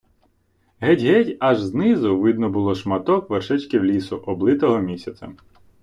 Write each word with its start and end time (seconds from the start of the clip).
Геть-геть 0.85 1.37
аж 1.39 1.59
знизу 1.59 2.17
видно 2.19 2.49
було 2.49 2.75
шматок 2.75 3.29
вершечків 3.29 3.83
лісу, 3.85 4.17
облитого 4.17 4.79
місяцем. 4.79 5.37